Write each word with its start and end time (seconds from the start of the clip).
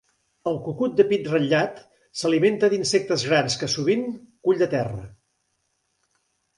El 0.51 0.55
cucut 0.67 0.95
de 0.99 1.05
pit 1.11 1.29
ratllat 1.33 1.77
s'alimenta 2.23 2.71
d'insectes 2.73 3.29
grans 3.31 3.61
que, 3.63 3.73
sovint, 3.77 4.11
cull 4.49 4.63
del 4.67 4.75
terra. 4.77 5.09